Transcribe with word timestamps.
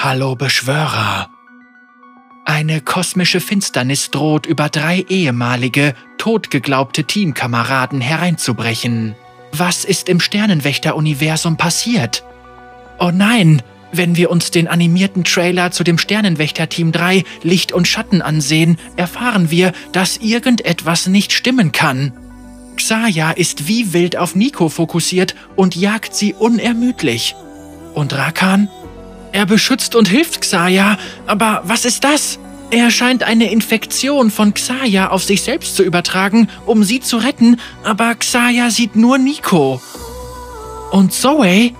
Hallo 0.00 0.36
Beschwörer. 0.36 1.28
Eine 2.44 2.80
kosmische 2.80 3.40
Finsternis 3.40 4.12
droht 4.12 4.46
über 4.46 4.68
drei 4.68 5.04
ehemalige, 5.08 5.92
totgeglaubte 6.18 7.02
Teamkameraden 7.02 8.00
hereinzubrechen. 8.00 9.16
Was 9.50 9.84
ist 9.84 10.08
im 10.08 10.20
Sternenwächter-Universum 10.20 11.56
passiert? 11.56 12.22
Oh 13.00 13.10
nein, 13.12 13.60
wenn 13.90 14.14
wir 14.14 14.30
uns 14.30 14.52
den 14.52 14.68
animierten 14.68 15.24
Trailer 15.24 15.72
zu 15.72 15.82
dem 15.82 15.98
Sternenwächter-Team 15.98 16.92
3 16.92 17.24
Licht 17.42 17.72
und 17.72 17.88
Schatten 17.88 18.22
ansehen, 18.22 18.78
erfahren 18.94 19.50
wir, 19.50 19.72
dass 19.90 20.18
irgendetwas 20.18 21.08
nicht 21.08 21.32
stimmen 21.32 21.72
kann. 21.72 22.12
Xaya 22.76 23.32
ist 23.32 23.66
wie 23.66 23.92
wild 23.92 24.16
auf 24.16 24.36
Nico 24.36 24.68
fokussiert 24.68 25.34
und 25.56 25.74
jagt 25.74 26.14
sie 26.14 26.34
unermüdlich. 26.34 27.34
Und 27.94 28.16
Rakan? 28.16 28.68
Er 29.32 29.46
beschützt 29.46 29.94
und 29.94 30.08
hilft 30.08 30.40
Xaya, 30.40 30.98
aber 31.26 31.62
was 31.64 31.84
ist 31.84 32.04
das? 32.04 32.38
Er 32.70 32.90
scheint 32.90 33.22
eine 33.22 33.50
Infektion 33.50 34.30
von 34.30 34.52
Xaya 34.52 35.08
auf 35.08 35.24
sich 35.24 35.42
selbst 35.42 35.74
zu 35.74 35.82
übertragen, 35.82 36.48
um 36.66 36.84
sie 36.84 37.00
zu 37.00 37.16
retten, 37.16 37.58
aber 37.82 38.14
Xaya 38.14 38.70
sieht 38.70 38.94
nur 38.94 39.16
Nico. 39.16 39.80
Und 40.90 41.12
Zoe? 41.12 41.72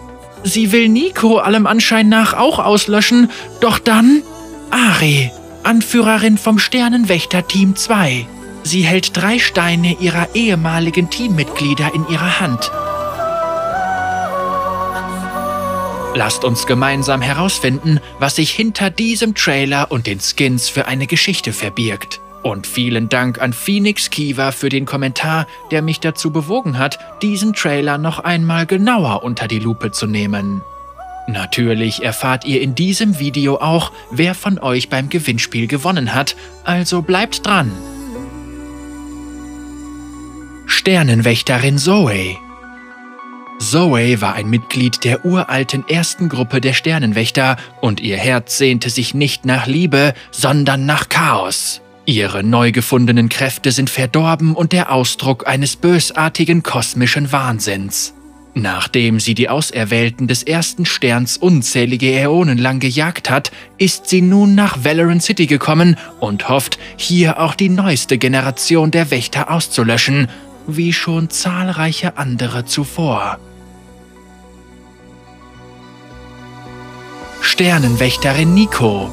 Sie 0.45 0.73
will 0.73 0.89
Nico 0.89 1.39
allem 1.39 1.66
Anschein 1.66 2.09
nach 2.09 2.33
auch 2.33 2.59
auslöschen, 2.59 3.30
doch 3.61 3.78
dann 3.78 4.23
Ari, 4.70 5.30
Anführerin 5.62 6.39
vom 6.39 6.59
Sternenwächter 6.59 7.47
Team 7.47 7.77
2. 7.77 8.27
Sie 8.62 8.83
hält 8.83 9.17
drei 9.17 9.39
Steine 9.39 9.97
ihrer 10.01 10.34
ehemaligen 10.34 11.11
Teammitglieder 11.11 11.91
in 11.95 12.06
ihrer 12.09 12.41
Hand. 12.41 12.70
Lasst 16.15 16.45
uns 16.45 16.67
gemeinsam 16.67 17.23
herausfinden, 17.23 18.01
was 18.19 18.37
sich 18.37 18.51
hinter 18.51 18.91
diesem 18.91 19.35
Trailer 19.35 19.91
und 19.91 20.07
den 20.07 20.21
Skins 20.21 20.69
für 20.69 20.87
eine 20.87 21.07
Geschichte 21.07 21.53
verbirgt. 21.53 22.20
Und 22.42 22.67
vielen 22.67 23.09
Dank 23.09 23.41
an 23.41 23.53
Phoenix 23.53 24.11
Kiva 24.11 24.53
für 24.53 24.69
den 24.69 24.86
Kommentar, 24.86 25.47
der 25.70 25.83
mich 25.83 26.01
dazu 26.01 26.33
bewogen 26.33 26.79
hat, 26.79 26.98
diesen 27.20 27.53
Trailer 27.53 27.98
noch 27.98 28.20
einmal 28.20 28.67
genauer 28.67 29.23
unter 29.23 29.48
die 29.48 29.59
Lupe 29.59 29.92
zu 29.92 30.06
nehmen. 30.06 30.62
Natürlich 31.27 32.03
erfahrt 32.03 32.47
ihr 32.47 32.62
in 32.62 32.75
diesem 32.75 33.19
Video 33.19 33.59
auch, 33.59 33.92
wer 34.11 34.34
von 34.34 34.59
euch 34.59 34.89
beim 34.89 35.11
Gewinnspiel 35.11 35.67
gewonnen 35.67 36.14
hat, 36.14 36.36
also 36.64 37.03
bleibt 37.03 37.47
dran. 37.47 37.70
Sternenwächterin 40.67 41.77
Zoe 41.77 42.39
Zoe 43.59 44.20
war 44.20 44.34
ein 44.34 44.48
Mitglied 44.48 45.03
der 45.05 45.25
uralten 45.25 45.84
ersten 45.89 46.28
Gruppe 46.28 46.61
der 46.61 46.75
Sternenwächter 46.75 47.56
und 47.81 48.01
ihr 48.01 48.17
Herz 48.17 48.56
sehnte 48.56 48.89
sich 48.89 49.14
nicht 49.14 49.45
nach 49.45 49.67
Liebe, 49.67 50.14
sondern 50.31 50.87
nach 50.87 51.09
Chaos. 51.09 51.81
Ihre 52.06 52.42
neu 52.45 52.73
gefundenen 52.73 53.29
Kräfte 53.29 53.73
sind 53.73 53.91
verdorben 53.91 54.55
und 54.55 54.73
der 54.73 54.92
Ausdruck 54.92 55.47
eines 55.47 55.77
bösartigen 55.77 56.62
kosmischen 56.62 57.33
Wahnsinns. 57.33 58.14
Nachdem 58.55 59.20
sie 59.20 59.34
die 59.34 59.48
Auserwählten 59.48 60.27
des 60.27 60.42
ersten 60.42 60.86
Sterns 60.86 61.36
unzählige 61.36 62.11
Äonen 62.11 62.59
lang 62.59 62.81
gejagt 62.81 63.29
hat, 63.29 63.53
ist 63.77 64.09
sie 64.09 64.23
nun 64.23 64.55
nach 64.55 64.83
Valorant 64.84 65.23
City 65.23 65.47
gekommen 65.47 65.97
und 66.19 66.48
hofft, 66.48 66.79
hier 66.97 67.39
auch 67.39 67.55
die 67.55 67.69
neueste 67.69 68.19
Generation 68.19 68.91
der 68.91 69.11
Wächter 69.11 69.51
auszulöschen, 69.51 70.29
wie 70.69 70.92
schon 70.92 71.30
zahlreiche 71.30 72.16
andere 72.16 72.64
zuvor. 72.64 73.38
Sternenwächterin 77.41 78.55
Nico. 78.55 79.11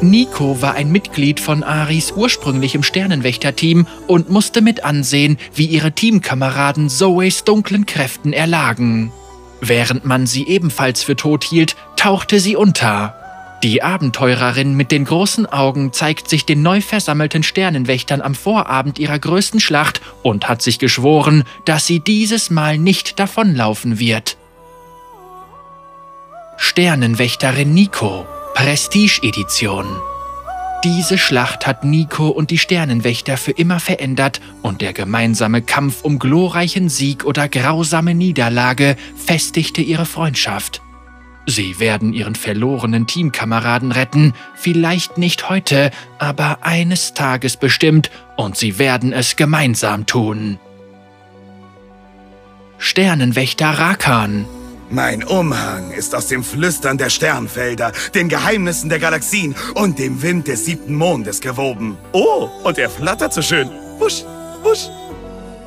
Nico 0.00 0.62
war 0.62 0.74
ein 0.74 0.90
Mitglied 0.90 1.40
von 1.40 1.62
Aris 1.62 2.12
ursprünglichem 2.12 2.82
Sternenwächterteam 2.82 3.86
und 4.06 4.30
musste 4.30 4.62
mit 4.62 4.84
ansehen, 4.84 5.38
wie 5.54 5.66
ihre 5.66 5.92
Teamkameraden 5.92 6.88
Zoes 6.88 7.44
dunklen 7.44 7.86
Kräften 7.86 8.32
erlagen. 8.32 9.12
Während 9.60 10.04
man 10.04 10.26
sie 10.26 10.46
ebenfalls 10.46 11.02
für 11.02 11.16
tot 11.16 11.44
hielt, 11.44 11.74
tauchte 11.96 12.38
sie 12.38 12.54
unter. 12.56 13.23
Die 13.64 13.82
Abenteurerin 13.82 14.74
mit 14.74 14.92
den 14.92 15.06
großen 15.06 15.46
Augen 15.46 15.94
zeigt 15.94 16.28
sich 16.28 16.44
den 16.44 16.60
neu 16.60 16.82
versammelten 16.82 17.42
Sternenwächtern 17.42 18.20
am 18.20 18.34
Vorabend 18.34 18.98
ihrer 18.98 19.18
größten 19.18 19.58
Schlacht 19.58 20.02
und 20.22 20.50
hat 20.50 20.60
sich 20.60 20.78
geschworen, 20.78 21.44
dass 21.64 21.86
sie 21.86 22.00
dieses 22.00 22.50
Mal 22.50 22.76
nicht 22.76 23.18
davonlaufen 23.18 23.98
wird. 23.98 24.36
Sternenwächterin 26.58 27.72
Nico, 27.72 28.26
Prestige-Edition. 28.52 29.86
Diese 30.84 31.16
Schlacht 31.16 31.66
hat 31.66 31.84
Nico 31.84 32.28
und 32.28 32.50
die 32.50 32.58
Sternenwächter 32.58 33.38
für 33.38 33.52
immer 33.52 33.80
verändert 33.80 34.42
und 34.60 34.82
der 34.82 34.92
gemeinsame 34.92 35.62
Kampf 35.62 36.02
um 36.02 36.18
glorreichen 36.18 36.90
Sieg 36.90 37.24
oder 37.24 37.48
grausame 37.48 38.14
Niederlage 38.14 38.98
festigte 39.16 39.80
ihre 39.80 40.04
Freundschaft. 40.04 40.83
Sie 41.46 41.78
werden 41.78 42.12
ihren 42.12 42.34
verlorenen 42.34 43.06
Teamkameraden 43.06 43.92
retten, 43.92 44.32
vielleicht 44.54 45.18
nicht 45.18 45.50
heute, 45.50 45.90
aber 46.18 46.58
eines 46.62 47.14
Tages 47.14 47.56
bestimmt, 47.56 48.10
und 48.36 48.56
sie 48.56 48.78
werden 48.78 49.12
es 49.12 49.36
gemeinsam 49.36 50.06
tun. 50.06 50.58
Sternenwächter 52.78 53.70
Rakan 53.70 54.46
mein 54.90 55.24
Umhang 55.24 55.90
ist 55.90 56.14
aus 56.14 56.28
dem 56.28 56.44
Flüstern 56.44 56.98
der 56.98 57.10
Sternfelder, 57.10 57.90
den 58.14 58.28
Geheimnissen 58.28 58.88
der 58.88 59.00
Galaxien 59.00 59.54
und 59.74 59.98
dem 59.98 60.22
Wind 60.22 60.46
des 60.46 60.66
siebten 60.66 60.94
Mondes 60.94 61.40
gewoben. 61.40 61.96
Oh, 62.12 62.48
und 62.62 62.78
er 62.78 62.90
flattert 62.90 63.32
so 63.32 63.42
schön. 63.42 63.68
Wusch, 63.98 64.22
wusch. 64.62 64.88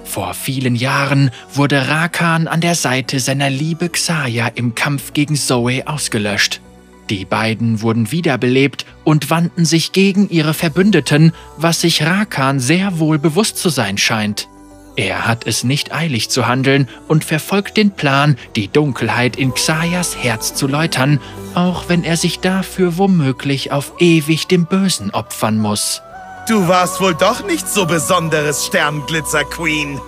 Vor 0.07 0.33
vielen 0.33 0.75
Jahren 0.75 1.31
wurde 1.53 1.89
Rakan 1.89 2.47
an 2.47 2.61
der 2.61 2.75
Seite 2.75 3.19
seiner 3.19 3.49
Liebe 3.49 3.89
Xaya 3.89 4.47
im 4.47 4.73
Kampf 4.73 5.13
gegen 5.13 5.35
Zoe 5.35 5.85
ausgelöscht. 5.85 6.61
Die 7.09 7.25
beiden 7.25 7.81
wurden 7.81 8.11
wiederbelebt 8.11 8.85
und 9.03 9.29
wandten 9.29 9.65
sich 9.65 9.91
gegen 9.91 10.29
ihre 10.29 10.53
Verbündeten, 10.53 11.33
was 11.57 11.81
sich 11.81 12.03
Rakan 12.03 12.59
sehr 12.59 12.99
wohl 12.99 13.19
bewusst 13.19 13.57
zu 13.57 13.69
sein 13.69 13.97
scheint. 13.97 14.47
Er 14.95 15.27
hat 15.27 15.45
es 15.45 15.63
nicht 15.63 15.93
eilig 15.93 16.29
zu 16.29 16.47
handeln 16.47 16.89
und 17.07 17.23
verfolgt 17.23 17.77
den 17.77 17.91
Plan, 17.91 18.37
die 18.55 18.67
Dunkelheit 18.67 19.35
in 19.35 19.53
Xayas 19.53 20.17
Herz 20.17 20.55
zu 20.55 20.67
läutern, 20.67 21.19
auch 21.53 21.89
wenn 21.89 22.03
er 22.03 22.17
sich 22.17 22.39
dafür 22.39 22.97
womöglich 22.97 23.71
auf 23.71 23.93
ewig 23.99 24.47
dem 24.47 24.65
Bösen 24.65 25.11
opfern 25.11 25.59
muss. 25.59 26.01
Du 26.47 26.67
warst 26.67 27.01
wohl 27.01 27.13
doch 27.13 27.45
nicht 27.45 27.67
so 27.67 27.85
besonderes 27.85 28.65
Sternglitzer-Queen. 28.65 29.99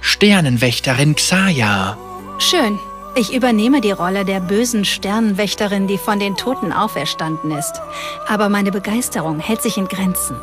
Sternenwächterin 0.00 1.16
Xaya. 1.16 1.96
Schön. 2.38 2.78
Ich 3.16 3.34
übernehme 3.34 3.80
die 3.80 3.90
Rolle 3.90 4.24
der 4.24 4.38
bösen 4.38 4.84
Sternenwächterin, 4.84 5.88
die 5.88 5.98
von 5.98 6.20
den 6.20 6.36
Toten 6.36 6.72
auferstanden 6.72 7.50
ist. 7.50 7.72
Aber 8.28 8.48
meine 8.48 8.70
Begeisterung 8.70 9.40
hält 9.40 9.62
sich 9.62 9.76
in 9.76 9.88
Grenzen. 9.88 10.36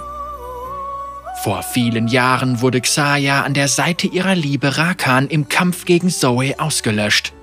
Vor 1.43 1.63
vielen 1.63 2.07
Jahren 2.07 2.59
wurde 2.59 2.81
Xaya 2.81 3.43
an 3.43 3.53
der 3.53 3.69
Seite 3.69 4.07
ihrer 4.07 4.35
Liebe 4.35 4.77
Rakan 4.77 5.27
im 5.27 5.47
Kampf 5.47 5.85
gegen 5.85 6.09
Zoe 6.09 6.59
ausgelöscht. 6.59 7.34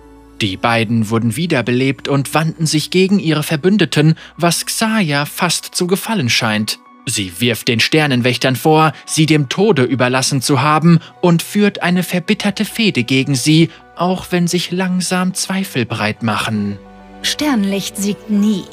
Die 0.43 0.57
beiden 0.57 1.09
wurden 1.09 1.37
wiederbelebt 1.37 2.09
und 2.09 2.35
wandten 2.35 2.67
sich 2.67 2.91
gegen 2.91 3.21
ihre 3.21 3.45
Verbündeten, 3.45 4.17
was 4.37 4.67
Xaya 4.67 5.25
fast 5.25 5.73
zu 5.73 5.87
gefallen 5.87 6.29
scheint. 6.29 6.81
Sie 7.07 7.41
wirft 7.41 7.69
den 7.69 7.79
Sternenwächtern 7.79 8.57
vor, 8.57 8.93
sie 9.07 9.27
dem 9.27 9.49
Tode 9.49 9.85
überlassen 9.85 10.43
zu 10.43 10.61
haben 10.61 10.99
und 11.21 11.45
führt 11.45 11.83
eine 11.85 12.03
verbitterte 12.03 12.65
Fehde 12.65 13.05
gegen 13.05 13.37
sie, 13.37 13.71
auch 13.95 14.27
wenn 14.31 14.49
sich 14.49 14.73
langsam 14.73 15.33
Zweifel 15.35 15.87
breit 15.87 16.25
machen. 16.25 16.77
Sternlicht 17.23 17.97
siegt 17.97 18.29
nie. 18.29 18.65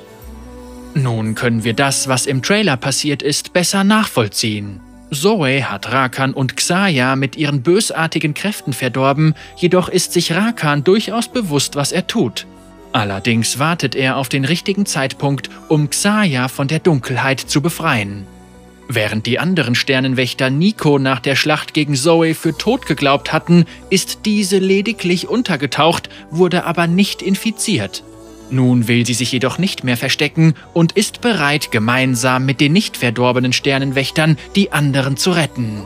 Nun 0.96 1.36
können 1.36 1.64
wir 1.64 1.74
das, 1.74 2.08
was 2.08 2.26
im 2.26 2.42
Trailer 2.42 2.78
passiert 2.78 3.22
ist, 3.22 3.54
besser 3.54 3.84
nachvollziehen. 3.84 4.80
Zoe 5.12 5.64
hat 5.64 5.92
Rakan 5.92 6.34
und 6.34 6.56
Xaya 6.56 7.16
mit 7.16 7.36
ihren 7.36 7.64
bösartigen 7.64 8.34
Kräften 8.34 8.74
verdorben, 8.74 9.34
jedoch 9.56 9.90
ist 9.90 10.14
sich 10.14 10.34
Rakan 10.34 10.84
durchaus 10.84 11.28
bewusst, 11.28 11.76
was 11.76 11.92
er 11.92 12.08
tut. 12.08 12.46
Allerdings 12.92 13.60
wartet 13.60 13.96
er 13.96 14.18
auf 14.18 14.30
den 14.30 14.46
richtigen 14.46 14.86
Zeitpunkt, 14.86 15.50
um 15.68 15.90
Xaya 15.90 16.48
von 16.48 16.68
der 16.68 16.80
Dunkelheit 16.80 17.40
zu 17.40 17.62
befreien. 17.62 18.26
Während 18.88 19.28
die 19.28 19.38
anderen 19.38 19.76
Sternenwächter 19.76 20.50
Nico 20.50 20.98
nach 20.98 21.20
der 21.20 21.36
Schlacht 21.36 21.76
gegen 21.76 21.96
Zoe 21.96 22.34
für 22.34 22.58
tot 22.58 22.88
geglaubt 22.88 23.32
hatten, 23.32 23.66
ist 23.92 24.22
diese 24.26 24.58
lediglich 24.58 25.28
untergetaucht, 25.28 26.10
wurde 26.32 26.64
aber 26.64 26.88
nicht 26.88 27.22
infiziert. 27.22 28.04
Nun 28.52 28.88
will 28.88 29.06
sie 29.06 29.14
sich 29.14 29.32
jedoch 29.32 29.58
nicht 29.58 29.84
mehr 29.84 29.98
verstecken 29.98 30.56
und 30.74 30.94
ist 30.94 31.22
bereit, 31.22 31.72
gemeinsam 31.72 32.46
mit 32.46 32.60
den 32.60 32.74
nicht 32.74 32.98
verdorbenen 32.98 33.54
Sternenwächtern 33.54 34.38
die 34.56 34.72
anderen 34.72 35.18
zu 35.18 35.32
retten. 35.32 35.86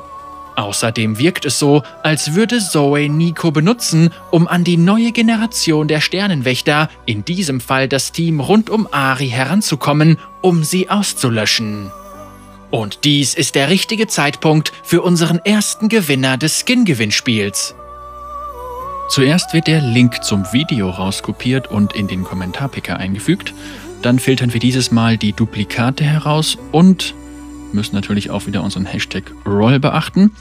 Außerdem 0.56 1.18
wirkt 1.18 1.46
es 1.46 1.58
so, 1.58 1.82
als 2.04 2.36
würde 2.36 2.60
Zoe 2.60 3.10
Nico 3.10 3.52
benutzen, 3.52 4.12
um 4.30 4.48
an 4.48 4.64
die 4.64 4.78
neue 4.78 5.12
Generation 5.12 5.88
der 5.88 6.00
Sternenwächter, 6.00 6.90
in 7.06 7.26
diesem 7.26 7.60
Fall 7.60 7.88
das 7.88 8.12
Team 8.12 8.40
rund 8.40 8.70
um 8.70 8.88
Ari, 8.92 9.30
heranzukommen, 9.30 10.18
um 10.42 10.64
sie 10.64 10.90
auszulöschen. 10.90 11.92
Und 12.70 13.04
dies 13.04 13.34
ist 13.34 13.56
der 13.56 13.70
richtige 13.70 14.08
Zeitpunkt 14.08 14.74
für 14.84 15.02
unseren 15.02 15.40
ersten 15.40 15.90
Gewinner 15.90 16.38
des 16.38 16.60
Skin-Gewinnspiels. 16.60 17.76
Zuerst 19.10 19.54
wird 19.54 19.68
der 19.68 19.82
Link 19.82 20.24
zum 20.24 20.52
Video 20.54 20.90
rauskopiert 20.90 21.68
und 21.68 21.94
in 21.94 22.08
den 22.08 22.24
Kommentarpicker 22.24 22.98
eingefügt. 22.98 23.54
Dann 24.02 24.18
filtern 24.18 24.54
wir 24.54 24.60
dieses 24.60 24.92
Mal 24.92 25.18
die 25.18 25.34
Duplikate 25.34 26.04
heraus 26.04 26.58
und 26.72 27.14
müssen 27.74 27.96
natürlich 27.96 28.32
auch 28.32 28.48
wieder 28.48 28.64
unseren 28.64 28.86
Hashtag 28.86 29.32
Roll 29.46 29.80
beachten. 29.80 30.32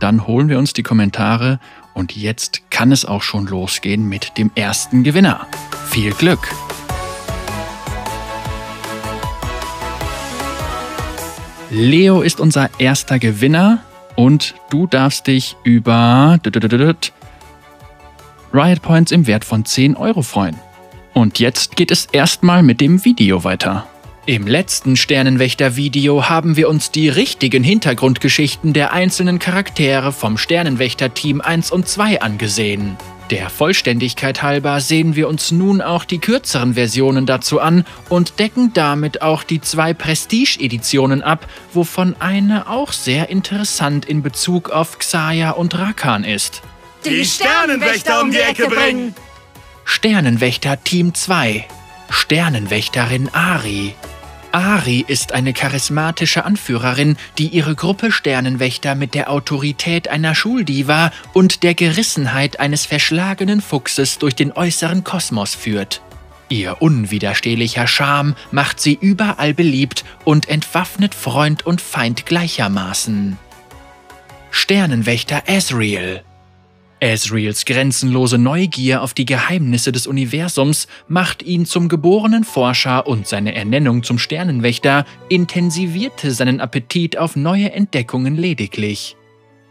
Dann 0.00 0.26
holen 0.26 0.48
wir 0.48 0.58
uns 0.58 0.72
die 0.72 0.82
Kommentare 0.82 1.60
und 1.94 2.16
jetzt 2.16 2.70
kann 2.70 2.92
es 2.92 3.04
auch 3.04 3.22
schon 3.22 3.46
losgehen 3.46 4.08
mit 4.08 4.36
dem 4.38 4.50
ersten 4.54 5.04
Gewinner. 5.04 5.46
Viel 5.88 6.12
Glück! 6.12 6.48
Leo 11.70 12.22
ist 12.22 12.40
unser 12.40 12.70
erster 12.78 13.18
Gewinner 13.18 13.82
und 14.14 14.54
du 14.70 14.86
darfst 14.86 15.26
dich 15.26 15.56
über 15.64 16.38
Riot 18.52 18.82
Points 18.82 19.12
im 19.12 19.26
Wert 19.26 19.44
von 19.44 19.64
10 19.64 19.96
Euro 19.96 20.22
freuen. 20.22 20.56
Und 21.14 21.38
jetzt 21.38 21.76
geht 21.76 21.90
es 21.90 22.06
erstmal 22.06 22.62
mit 22.62 22.80
dem 22.80 23.04
Video 23.04 23.44
weiter. 23.44 23.86
Im 24.26 24.46
letzten 24.46 24.96
Sternenwächter-Video 24.96 26.28
haben 26.28 26.56
wir 26.56 26.68
uns 26.68 26.90
die 26.90 27.08
richtigen 27.08 27.62
Hintergrundgeschichten 27.62 28.72
der 28.72 28.92
einzelnen 28.92 29.38
Charaktere 29.38 30.12
vom 30.12 30.36
Sternenwächter-Team 30.36 31.40
1 31.40 31.70
und 31.70 31.86
2 31.86 32.20
angesehen. 32.22 32.96
Der 33.30 33.50
Vollständigkeit 33.50 34.42
halber 34.42 34.80
sehen 34.80 35.16
wir 35.16 35.28
uns 35.28 35.50
nun 35.50 35.80
auch 35.80 36.04
die 36.04 36.18
kürzeren 36.18 36.74
Versionen 36.74 37.26
dazu 37.26 37.60
an 37.60 37.84
und 38.08 38.38
decken 38.38 38.72
damit 38.72 39.20
auch 39.22 39.42
die 39.42 39.60
zwei 39.60 39.94
Prestige-Editionen 39.94 41.22
ab, 41.22 41.46
wovon 41.72 42.14
eine 42.20 42.68
auch 42.68 42.92
sehr 42.92 43.28
interessant 43.28 44.04
in 44.04 44.22
Bezug 44.22 44.70
auf 44.70 44.98
Xaya 44.98 45.50
und 45.50 45.76
Rakan 45.76 46.22
ist. 46.22 46.62
Die 47.06 47.24
Sternenwächter 47.24 48.20
um 48.20 48.32
die 48.32 48.38
Ecke 48.38 48.66
bringen! 48.66 49.14
Sternenwächter 49.84 50.82
Team 50.82 51.14
2 51.14 51.64
Sternenwächterin 52.10 53.28
Ari 53.32 53.94
Ari 54.50 55.04
ist 55.06 55.32
eine 55.32 55.52
charismatische 55.52 56.44
Anführerin, 56.44 57.16
die 57.38 57.48
ihre 57.48 57.76
Gruppe 57.76 58.10
Sternenwächter 58.10 58.96
mit 58.96 59.14
der 59.14 59.30
Autorität 59.30 60.08
einer 60.08 60.34
Schuldiva 60.34 61.12
und 61.32 61.62
der 61.62 61.74
Gerissenheit 61.74 62.58
eines 62.58 62.86
verschlagenen 62.86 63.60
Fuchses 63.60 64.18
durch 64.18 64.34
den 64.34 64.52
äußeren 64.52 65.04
Kosmos 65.04 65.54
führt. 65.54 66.00
Ihr 66.48 66.80
unwiderstehlicher 66.80 67.86
Charme 67.86 68.34
macht 68.50 68.80
sie 68.80 68.98
überall 69.00 69.54
beliebt 69.54 70.04
und 70.24 70.48
entwaffnet 70.48 71.14
Freund 71.14 71.64
und 71.66 71.80
Feind 71.80 72.26
gleichermaßen. 72.26 73.36
Sternenwächter 74.50 75.44
Asriel 75.46 76.22
Asriels 77.02 77.66
grenzenlose 77.66 78.38
Neugier 78.38 79.02
auf 79.02 79.12
die 79.12 79.26
Geheimnisse 79.26 79.92
des 79.92 80.06
Universums 80.06 80.88
macht 81.08 81.42
ihn 81.42 81.66
zum 81.66 81.88
geborenen 81.88 82.42
Forscher 82.42 83.06
und 83.06 83.26
seine 83.26 83.54
Ernennung 83.54 84.02
zum 84.02 84.18
Sternenwächter 84.18 85.04
intensivierte 85.28 86.30
seinen 86.30 86.60
Appetit 86.60 87.18
auf 87.18 87.36
neue 87.36 87.72
Entdeckungen 87.72 88.34
lediglich. 88.36 89.16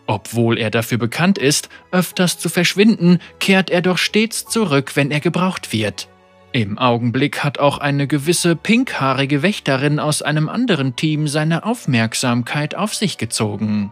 Obwohl 0.06 0.60
er 0.60 0.70
dafür 0.70 1.00
bekannt 1.00 1.40
ist, 1.40 1.70
öfters 1.90 2.38
zu 2.38 2.48
verschwinden, 2.48 3.18
kehrt 3.40 3.72
er 3.72 3.82
doch 3.82 3.98
stets 3.98 4.46
zurück, 4.46 4.96
wenn 4.96 5.10
er 5.10 5.20
gebraucht 5.20 5.74
wird. 5.74 6.08
Im 6.52 6.78
Augenblick 6.78 7.44
hat 7.44 7.58
auch 7.58 7.80
eine 7.80 8.06
gewisse 8.06 8.56
pinkhaarige 8.56 9.42
Wächterin 9.42 10.00
aus 10.00 10.22
einem 10.22 10.48
anderen 10.48 10.96
Team 10.96 11.28
seine 11.28 11.66
Aufmerksamkeit 11.66 12.76
auf 12.76 12.94
sich 12.94 13.18
gezogen. 13.18 13.92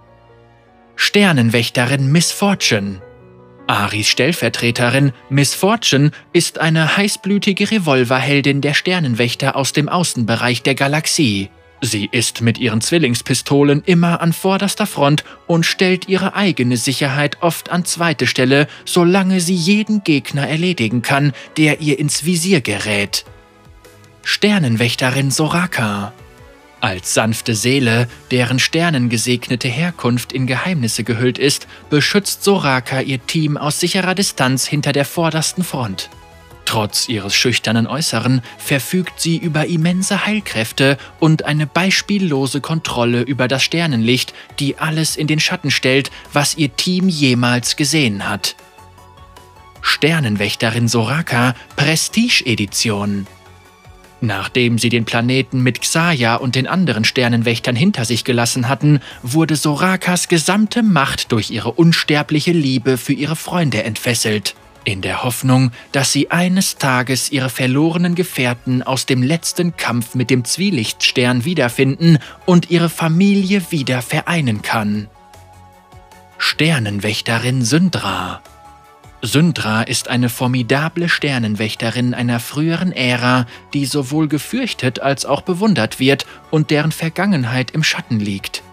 Sternenwächterin 0.96 2.12
Miss 2.12 2.32
Fortune 2.32 3.02
Aris 3.74 4.08
Stellvertreterin 4.08 5.14
Miss 5.30 5.56
Fortune 5.56 6.12
ist 6.32 6.60
eine 6.60 6.96
heißblütige 6.96 7.72
Revolverheldin 7.72 8.62
der 8.62 8.76
Sternenwächter 8.76 9.56
aus 9.56 9.74
dem 9.74 9.90
Außenbereich 9.90 10.62
der 10.62 10.76
Galaxie. 10.76 11.50
Sie 11.82 12.08
ist 12.12 12.42
mit 12.42 12.60
ihren 12.60 12.82
Zwillingspistolen 12.82 13.82
immer 13.84 14.22
an 14.22 14.32
vorderster 14.32 14.86
Front 14.86 15.24
und 15.48 15.66
stellt 15.66 16.08
ihre 16.08 16.36
eigene 16.36 16.78
Sicherheit 16.78 17.38
oft 17.42 17.72
an 17.72 17.84
zweite 17.84 18.28
Stelle, 18.28 18.68
solange 18.86 19.40
sie 19.40 19.56
jeden 19.56 20.04
Gegner 20.04 20.48
erledigen 20.48 21.02
kann, 21.02 21.34
der 21.58 21.82
ihr 21.82 21.98
ins 21.98 22.26
Visier 22.26 22.62
gerät. 22.62 23.26
Sternenwächterin 24.22 25.32
Soraka 25.32 26.14
als 26.84 27.14
sanfte 27.14 27.56
Seele, 27.56 28.08
deren 28.30 28.60
sternengesegnete 28.60 29.70
Herkunft 29.70 30.34
in 30.34 30.48
Geheimnisse 30.48 31.06
gehüllt 31.06 31.38
ist, 31.38 31.66
beschützt 31.90 32.44
Soraka 32.44 33.00
ihr 33.00 33.26
Team 33.26 33.56
aus 33.56 33.80
sicherer 33.80 34.14
Distanz 34.16 34.68
hinter 34.68 34.92
der 34.92 35.06
vordersten 35.06 35.64
Front. 35.64 36.10
Trotz 36.66 37.08
ihres 37.08 37.36
schüchternen 37.36 37.88
Äußeren 37.88 38.42
verfügt 38.58 39.20
sie 39.22 39.38
über 39.38 39.66
immense 39.66 40.26
Heilkräfte 40.26 40.98
und 41.20 41.46
eine 41.46 41.68
beispiellose 41.68 42.60
Kontrolle 42.60 43.22
über 43.22 43.48
das 43.48 43.64
Sternenlicht, 43.64 44.34
die 44.60 44.78
alles 44.78 45.16
in 45.16 45.28
den 45.28 45.40
Schatten 45.40 45.72
stellt, 45.72 46.12
was 46.34 46.58
ihr 46.58 46.76
Team 46.76 47.08
jemals 47.08 47.78
gesehen 47.78 48.28
hat. 48.28 48.56
Sternenwächterin 49.82 50.88
Soraka 50.88 51.56
Prestige 51.76 52.44
Edition 52.46 53.26
Nachdem 54.24 54.78
sie 54.80 54.88
den 54.88 55.04
Planeten 55.04 55.64
mit 55.64 55.82
Xaya 55.82 56.36
und 56.36 56.56
den 56.56 56.66
anderen 56.66 57.04
Sternenwächtern 57.04 57.76
hinter 57.76 58.06
sich 58.06 58.24
gelassen 58.24 58.70
hatten, 58.70 59.02
wurde 59.22 59.58
Sorakas 59.58 60.30
gesamte 60.30 60.82
Macht 60.82 61.34
durch 61.34 61.52
ihre 61.52 61.74
unsterbliche 61.74 62.54
Liebe 62.54 62.98
für 62.98 63.12
ihre 63.12 63.36
Freunde 63.36 63.84
entfesselt. 63.84 64.56
In 64.86 65.02
der 65.02 65.26
Hoffnung, 65.26 65.72
dass 65.92 66.14
sie 66.14 66.32
eines 66.32 66.78
Tages 66.78 67.34
ihre 67.34 67.50
verlorenen 67.50 68.16
Gefährten 68.16 68.82
aus 68.82 69.06
dem 69.06 69.24
letzten 69.24 69.76
Kampf 69.76 70.16
mit 70.16 70.30
dem 70.30 70.46
Zwielichtstern 70.46 71.44
wiederfinden 71.44 72.18
und 72.46 72.72
ihre 72.72 72.88
Familie 72.88 73.62
wieder 73.72 74.02
vereinen 74.02 74.62
kann. 74.62 75.10
Sternenwächterin 76.38 77.62
Syndra 77.62 78.42
Syndra 79.26 79.84
ist 79.84 80.10
eine 80.10 80.28
formidable 80.28 81.08
Sternenwächterin 81.08 82.14
einer 82.14 82.42
früheren 82.42 82.92
Ära, 82.92 83.46
die 83.74 83.86
sowohl 83.86 84.28
gefürchtet 84.28 85.00
als 85.00 85.26
auch 85.26 85.44
bewundert 85.44 85.98
wird 86.02 86.26
und 86.52 86.72
deren 86.72 86.92
Vergangenheit 86.92 87.72
im 87.72 87.84
Schatten 87.84 88.20
liegt. 88.20 88.64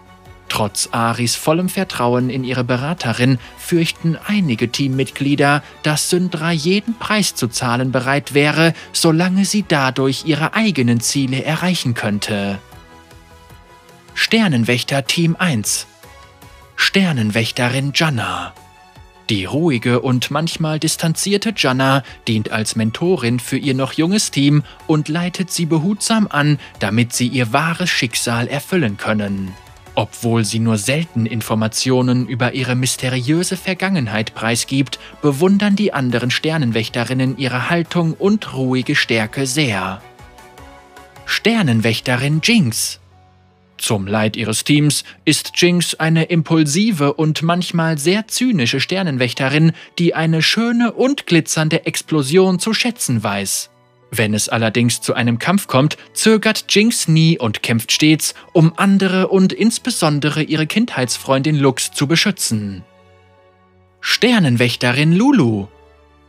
Trotz 0.49 0.89
Aris 0.91 1.37
vollem 1.37 1.69
Vertrauen 1.69 2.29
in 2.29 2.43
ihre 2.43 2.65
Beraterin 2.65 3.39
fürchten 3.57 4.17
einige 4.27 4.69
Teammitglieder, 4.69 5.63
dass 5.83 6.09
Syndra 6.09 6.51
jeden 6.51 6.99
Preis 6.99 7.33
zu 7.33 7.47
zahlen 7.47 7.93
bereit 7.93 8.33
wäre, 8.33 8.73
solange 8.91 9.45
sie 9.45 9.63
dadurch 9.65 10.23
ihre 10.25 10.53
eigenen 10.53 10.99
Ziele 10.99 11.45
erreichen 11.45 11.93
könnte. 11.93 12.59
Sternenwächter 14.15 15.05
Team 15.05 15.37
1 15.39 15.87
Sternenwächterin 16.75 17.93
Janna 17.95 18.53
die 19.31 19.45
ruhige 19.45 20.01
und 20.01 20.29
manchmal 20.29 20.77
distanzierte 20.77 21.53
Janna 21.55 22.03
dient 22.27 22.51
als 22.51 22.75
Mentorin 22.75 23.39
für 23.39 23.57
ihr 23.57 23.73
noch 23.73 23.93
junges 23.93 24.29
Team 24.29 24.61
und 24.87 25.07
leitet 25.07 25.49
sie 25.51 25.65
behutsam 25.65 26.27
an, 26.29 26.59
damit 26.79 27.13
sie 27.13 27.27
ihr 27.27 27.53
wahres 27.53 27.89
Schicksal 27.89 28.49
erfüllen 28.49 28.97
können. 28.97 29.53
Obwohl 29.95 30.43
sie 30.43 30.59
nur 30.59 30.77
selten 30.77 31.25
Informationen 31.25 32.27
über 32.27 32.53
ihre 32.53 32.75
mysteriöse 32.75 33.55
Vergangenheit 33.55 34.35
preisgibt, 34.35 34.99
bewundern 35.21 35.77
die 35.77 35.93
anderen 35.93 36.29
Sternenwächterinnen 36.29 37.37
ihre 37.37 37.69
Haltung 37.69 38.13
und 38.13 38.53
ruhige 38.53 38.97
Stärke 38.97 39.47
sehr. 39.47 40.01
Sternenwächterin 41.25 42.41
Jinx 42.43 43.00
zum 43.81 44.07
Leid 44.07 44.35
ihres 44.37 44.63
Teams 44.63 45.03
ist 45.25 45.51
Jinx 45.55 45.95
eine 45.95 46.23
impulsive 46.25 47.13
und 47.13 47.41
manchmal 47.41 47.97
sehr 47.97 48.27
zynische 48.27 48.79
Sternenwächterin, 48.79 49.73
die 49.99 50.15
eine 50.15 50.41
schöne 50.41 50.93
und 50.93 51.27
glitzernde 51.27 51.85
Explosion 51.85 52.59
zu 52.59 52.73
schätzen 52.73 53.23
weiß. 53.23 53.69
Wenn 54.11 54.33
es 54.33 54.49
allerdings 54.49 55.01
zu 55.01 55.13
einem 55.13 55.39
Kampf 55.39 55.67
kommt, 55.67 55.97
zögert 56.13 56.65
Jinx 56.69 57.07
nie 57.07 57.39
und 57.39 57.63
kämpft 57.63 57.91
stets, 57.91 58.35
um 58.53 58.73
andere 58.75 59.29
und 59.29 59.53
insbesondere 59.53 60.43
ihre 60.43 60.67
Kindheitsfreundin 60.67 61.57
Lux 61.57 61.91
zu 61.91 62.07
beschützen. 62.07 62.83
Sternenwächterin 64.01 65.13
Lulu 65.13 65.67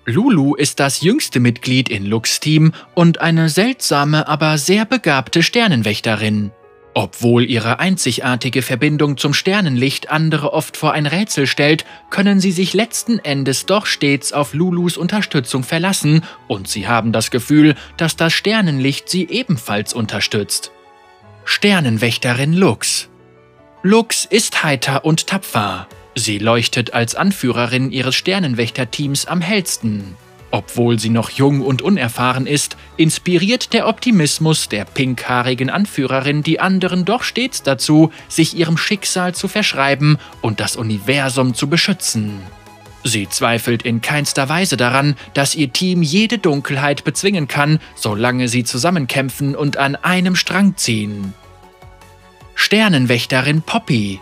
Lulu 0.05 0.57
ist 0.57 0.81
das 0.81 1.01
jüngste 1.01 1.39
Mitglied 1.39 1.89
in 1.89 2.05
Lux 2.07 2.41
Team 2.41 2.73
und 2.95 3.21
eine 3.21 3.49
seltsame, 3.49 4.27
aber 4.27 4.59
sehr 4.59 4.85
begabte 4.85 5.45
Sternenwächterin. 5.45 6.51
Obwohl 6.95 7.45
ihre 7.49 7.79
einzigartige 7.79 8.61
Verbindung 8.61 9.17
zum 9.17 9.33
Sternenlicht 9.33 10.11
andere 10.11 10.53
oft 10.53 10.77
vor 10.77 10.93
ein 10.93 11.07
Rätsel 11.07 11.47
stellt, 11.47 11.87
können 12.11 12.39
sie 12.39 12.53
sich 12.53 12.75
letzten 12.75 13.19
Endes 13.19 13.65
doch 13.65 13.87
stets 13.87 14.35
auf 14.35 14.53
Lulus 14.53 14.99
Unterstützung 14.99 15.63
verlassen 15.63 16.23
und 16.49 16.69
sie 16.69 16.87
haben 16.87 17.13
das 17.13 17.31
Gefühl, 17.31 17.77
dass 17.97 18.17
das 18.17 18.35
Sternenlicht 18.35 19.09
sie 19.09 19.27
ebenfalls 19.29 19.95
unterstützt. 19.95 20.71
Sternenwächterin 21.45 22.53
Lux 22.53 23.09
Lux 23.83 24.27
ist 24.27 24.63
heiter 24.63 25.05
und 25.05 25.27
tapfer. 25.27 25.89
Sie 26.15 26.39
leuchtet 26.39 26.93
als 26.93 27.15
Anführerin 27.15 27.91
ihres 27.91 28.15
Sternenwächterteams 28.15 29.27
am 29.27 29.41
hellsten. 29.41 30.17
Obwohl 30.53 30.99
sie 30.99 31.09
noch 31.09 31.31
jung 31.31 31.63
und 31.63 31.81
unerfahren 31.81 32.47
ist, 32.47 32.77
inspiriert 32.99 33.73
der 33.73 33.89
Optimismus 33.89 34.69
der 34.69 34.85
pinkhaarigen 34.85 35.71
Anführerin 35.71 36.43
die 36.43 36.61
anderen 36.61 37.07
doch 37.07 37.23
stets 37.23 37.63
dazu, 37.63 38.13
sich 38.29 38.55
ihrem 38.55 38.77
Schicksal 38.77 39.35
zu 39.35 39.49
verschreiben 39.49 40.19
und 40.43 40.61
das 40.61 40.77
Universum 40.77 41.55
zu 41.55 41.69
beschützen. 41.69 42.43
Sie 43.03 43.29
zweifelt 43.31 43.83
in 43.83 44.03
keinster 44.03 44.51
Weise 44.51 44.77
daran, 44.77 45.17
dass 45.33 45.55
ihr 45.55 45.73
Team 45.73 46.03
jede 46.03 46.37
Dunkelheit 46.37 47.03
bezwingen 47.03 47.49
kann, 47.49 47.81
solange 47.95 48.47
sie 48.49 48.63
zusammenkämpfen 48.63 49.57
und 49.57 49.79
an 49.79 49.97
einem 49.97 50.37
Strang 50.37 50.77
ziehen. 50.77 51.33
Sternenwächterin 52.55 53.63
Poppy 53.63 54.21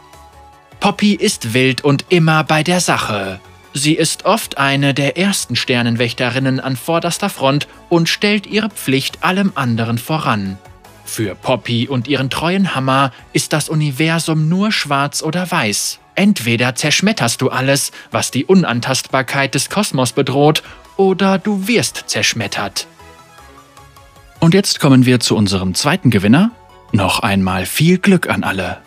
Poppy 0.78 1.12
ist 1.12 1.52
wild 1.52 1.84
und 1.84 2.06
immer 2.08 2.42
bei 2.44 2.62
der 2.62 2.80
Sache. 2.80 3.40
Sie 3.72 3.94
ist 3.94 4.24
oft 4.24 4.58
eine 4.58 4.94
der 4.94 5.16
ersten 5.16 5.54
Sternenwächterinnen 5.54 6.58
an 6.60 6.76
vorderster 6.76 7.30
Front 7.30 7.68
und 7.88 8.08
stellt 8.08 8.46
ihre 8.46 8.68
Pflicht 8.68 9.22
allem 9.22 9.52
anderen 9.54 9.98
voran. 9.98 10.58
Für 11.04 11.34
Poppy 11.34 11.88
und 11.88 12.08
ihren 12.08 12.30
treuen 12.30 12.74
Hammer 12.74 13.12
ist 13.32 13.52
das 13.52 13.68
Universum 13.68 14.48
nur 14.48 14.72
schwarz 14.72 15.22
oder 15.22 15.50
weiß. 15.50 15.98
Entweder 16.14 16.74
zerschmetterst 16.74 17.40
du 17.40 17.48
alles, 17.48 17.92
was 18.10 18.30
die 18.30 18.44
Unantastbarkeit 18.44 19.54
des 19.54 19.70
Kosmos 19.70 20.12
bedroht, 20.12 20.62
oder 20.96 21.38
du 21.38 21.66
wirst 21.66 22.04
zerschmettert. 22.06 22.86
Und 24.38 24.54
jetzt 24.54 24.80
kommen 24.80 25.06
wir 25.06 25.20
zu 25.20 25.36
unserem 25.36 25.74
zweiten 25.74 26.10
Gewinner. 26.10 26.50
Noch 26.92 27.20
einmal 27.20 27.66
viel 27.66 27.98
Glück 27.98 28.28
an 28.28 28.44
alle. 28.44 28.78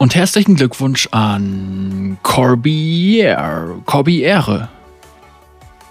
Und 0.00 0.14
herzlichen 0.14 0.56
Glückwunsch 0.56 1.08
an 1.10 2.16
Corbière. 2.22 3.82
Corbière. 3.84 4.68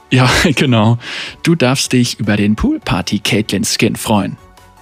Ja, 0.10 0.28
genau. 0.56 0.98
Du 1.44 1.54
darfst 1.54 1.94
dich 1.94 2.20
über 2.20 2.36
den 2.36 2.56
Poolparty 2.56 3.20
Caitlin 3.20 3.64
Skin 3.64 3.96
freuen. 3.96 4.38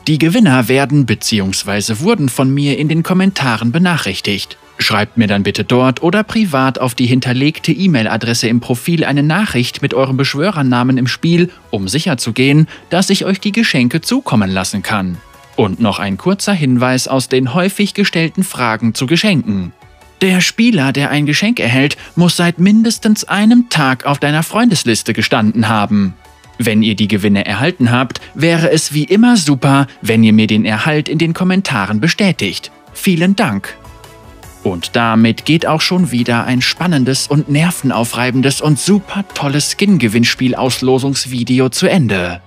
Die 0.07 0.17
Gewinner 0.17 0.69
werden 0.69 1.05
bzw. 1.05 2.00
wurden 2.00 2.29
von 2.29 2.53
mir 2.53 2.79
in 2.79 2.88
den 2.88 3.03
Kommentaren 3.03 3.74
benachrichtigt. 3.74 4.57
Schreibt 4.77 5.17
mir 5.17 5.27
dann 5.27 5.43
bitte 5.43 5.65
dort 5.65 6.01
oder 6.01 6.24
privat 6.24 6.79
auf 6.79 6.96
die 6.96 7.07
hinterlegte 7.07 7.74
E-Mail-Adresse 7.74 8.48
im 8.48 8.62
Profil 8.62 9.03
eine 9.03 9.24
Nachricht 9.24 9.81
mit 9.81 9.93
eurem 9.93 10.15
Beschwörernamen 10.15 10.98
im 10.98 11.07
Spiel, 11.07 11.50
um 11.69 11.89
sicherzugehen, 11.89 12.69
dass 12.89 13.10
ich 13.10 13.25
euch 13.25 13.41
die 13.41 13.51
Geschenke 13.51 14.00
zukommen 14.00 14.50
lassen 14.50 14.84
kann. 14.84 15.17
Und 15.58 15.82
noch 15.82 16.00
ein 16.00 16.18
kurzer 16.18 16.54
Hinweis 16.54 17.10
aus 17.10 17.28
den 17.28 17.54
häufig 17.54 17.94
gestellten 17.94 18.44
Fragen 18.44 18.94
zu 18.94 19.08
Geschenken. 19.08 19.74
Der 20.22 20.40
Spieler, 20.40 20.94
der 20.94 21.10
ein 21.10 21.26
Geschenk 21.26 21.60
erhält, 21.60 21.98
muss 22.16 22.38
seit 22.38 22.60
mindestens 22.60 23.24
einem 23.26 23.70
Tag 23.70 24.06
auf 24.06 24.20
deiner 24.20 24.44
Freundesliste 24.44 25.14
gestanden 25.14 25.68
haben. 25.68 26.14
Wenn 26.60 26.84
ihr 26.84 26.96
die 26.96 27.08
Gewinne 27.08 27.46
erhalten 27.46 27.92
habt, 27.92 28.22
wäre 28.34 28.72
es 28.72 28.94
wie 28.94 29.04
immer 29.04 29.36
super, 29.36 29.88
wenn 30.02 30.24
ihr 30.24 30.34
mir 30.34 30.48
den 30.48 30.64
Erhalt 30.64 31.10
in 31.10 31.18
den 31.18 31.34
Kommentaren 31.34 32.00
bestätigt. 32.00 32.72
Vielen 32.94 33.36
Dank! 33.36 33.76
Und 34.64 34.96
damit 34.96 35.46
geht 35.46 35.66
auch 35.66 35.82
schon 35.82 36.12
wieder 36.12 36.46
ein 36.46 36.62
spannendes 36.62 37.28
und 37.28 37.50
nervenaufreibendes 37.50 38.62
und 38.62 38.78
super 38.80 39.24
tolles 39.34 39.72
Skin-Gewinnspiel-Auslosungsvideo 39.72 41.70
zu 41.70 41.88
Ende. 41.88 42.42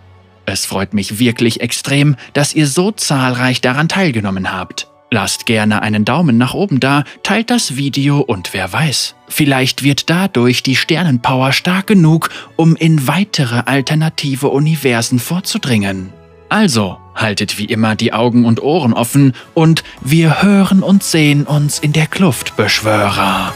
Es 0.46 0.66
freut 0.66 0.94
mich 0.94 1.18
wirklich 1.18 1.60
extrem, 1.60 2.16
dass 2.32 2.54
ihr 2.54 2.66
so 2.66 2.90
zahlreich 2.90 3.60
daran 3.60 3.88
teilgenommen 3.88 4.52
habt. 4.52 4.88
Lasst 5.12 5.44
gerne 5.44 5.82
einen 5.82 6.04
Daumen 6.04 6.38
nach 6.38 6.54
oben 6.54 6.78
da, 6.78 7.02
teilt 7.24 7.50
das 7.50 7.74
Video 7.76 8.20
und 8.20 8.54
wer 8.54 8.72
weiß, 8.72 9.16
vielleicht 9.28 9.82
wird 9.82 10.08
dadurch 10.08 10.62
die 10.62 10.76
Sternenpower 10.76 11.52
stark 11.52 11.88
genug, 11.88 12.30
um 12.54 12.76
in 12.76 13.08
weitere 13.08 13.62
alternative 13.66 14.48
Universen 14.48 15.18
vorzudringen. 15.18 16.12
Also, 16.48 16.98
haltet 17.16 17.58
wie 17.58 17.64
immer 17.64 17.96
die 17.96 18.12
Augen 18.12 18.44
und 18.44 18.62
Ohren 18.62 18.92
offen 18.92 19.34
und 19.54 19.82
wir 20.00 20.42
hören 20.42 20.82
und 20.82 21.02
sehen 21.02 21.44
uns 21.44 21.80
in 21.80 21.92
der 21.92 22.06
Kluft, 22.06 22.56
Beschwörer. 22.56 23.52